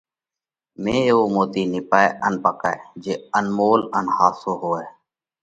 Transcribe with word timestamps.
۾ 0.83 0.87
ايوو 1.03 1.25
موتِي 1.35 1.63
نِيپئه 1.71 2.05
ان 2.25 2.33
پاڪئه۔ 2.43 2.73
جي 3.03 3.13
انمول 3.37 3.81
ان 3.97 4.05
ۿاسو 4.17 4.51
هوئه۔ 4.61 4.85